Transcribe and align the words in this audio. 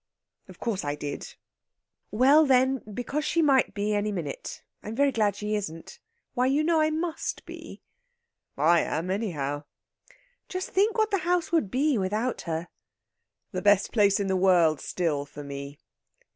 "Of 0.47 0.59
course 0.59 0.83
I 0.83 0.95
did! 0.95 1.35
Well, 2.09 2.43
then, 2.43 2.79
because 2.91 3.23
she 3.23 3.43
might 3.43 3.75
be 3.75 3.93
any 3.93 4.11
minute. 4.11 4.63
I'm 4.81 4.95
very 4.95 5.11
glad 5.11 5.35
she 5.35 5.53
isn't. 5.55 5.99
Why, 6.33 6.47
you 6.47 6.63
know 6.63 6.81
I 6.81 6.89
must 6.89 7.45
be!" 7.45 7.83
"I 8.57 8.79
am, 8.79 9.11
anyhow!" 9.11 9.65
"Just 10.49 10.71
think 10.71 10.97
what 10.97 11.11
the 11.11 11.19
house 11.19 11.51
would 11.51 11.69
be 11.69 11.99
without 11.99 12.41
her!" 12.49 12.69
"The 13.51 13.61
best 13.61 13.91
place 13.91 14.19
in 14.19 14.25
the 14.25 14.35
world 14.35 14.81
still 14.81 15.23
for 15.23 15.43
me." 15.43 15.77